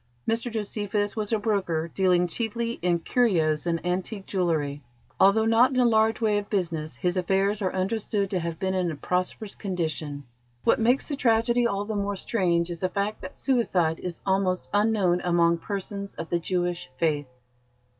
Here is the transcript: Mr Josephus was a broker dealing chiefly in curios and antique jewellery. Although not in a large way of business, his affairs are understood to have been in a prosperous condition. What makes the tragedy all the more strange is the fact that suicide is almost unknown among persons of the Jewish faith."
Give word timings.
Mr 0.27 0.51
Josephus 0.51 1.15
was 1.15 1.31
a 1.31 1.37
broker 1.37 1.87
dealing 1.93 2.25
chiefly 2.25 2.79
in 2.81 2.97
curios 2.97 3.67
and 3.67 3.85
antique 3.85 4.25
jewellery. 4.25 4.81
Although 5.19 5.45
not 5.45 5.69
in 5.75 5.79
a 5.79 5.85
large 5.85 6.19
way 6.19 6.39
of 6.39 6.49
business, 6.49 6.95
his 6.95 7.15
affairs 7.15 7.61
are 7.61 7.71
understood 7.71 8.31
to 8.31 8.39
have 8.39 8.57
been 8.57 8.73
in 8.73 8.89
a 8.89 8.95
prosperous 8.95 9.53
condition. 9.53 10.23
What 10.63 10.79
makes 10.79 11.07
the 11.07 11.15
tragedy 11.15 11.67
all 11.67 11.85
the 11.85 11.93
more 11.95 12.15
strange 12.15 12.71
is 12.71 12.79
the 12.79 12.89
fact 12.89 13.21
that 13.21 13.37
suicide 13.37 13.99
is 13.99 14.21
almost 14.25 14.69
unknown 14.73 15.21
among 15.23 15.59
persons 15.59 16.15
of 16.15 16.31
the 16.31 16.39
Jewish 16.39 16.89
faith." 16.97 17.27